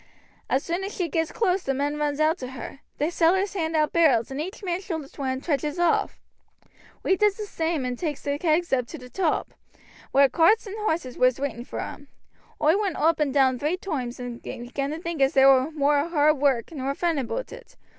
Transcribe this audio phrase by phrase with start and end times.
[0.49, 3.75] As soon as she gets close the men runs out to her; the sailors hands
[3.75, 6.19] out barrels and each man shoulders one and trudges off.
[7.03, 9.53] We does the same and takes the kegs up to t' top,
[10.11, 12.07] whar carts and horses was waiting for 'em.
[12.59, 16.09] Oi went oop and down three toimes and began to think as there war moor
[16.09, 17.77] hard work nor fun aboot it.